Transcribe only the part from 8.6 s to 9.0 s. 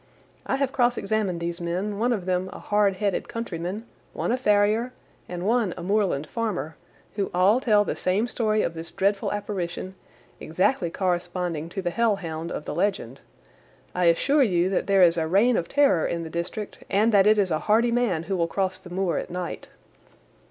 of this